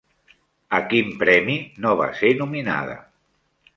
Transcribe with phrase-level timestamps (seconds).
[0.77, 2.97] A quin premi no va ser nominada?